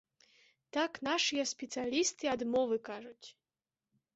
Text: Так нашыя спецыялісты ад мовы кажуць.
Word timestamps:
Так 0.77 0.91
нашыя 1.07 1.45
спецыялісты 1.51 2.25
ад 2.33 2.41
мовы 2.55 2.75
кажуць. 2.89 3.27